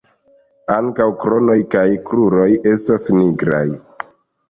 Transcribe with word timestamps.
Ankaŭ 0.75 1.05
krono 1.25 1.59
kaj 1.77 1.85
kruroj 2.09 2.49
estas 2.75 3.11
nigraj. 3.23 3.67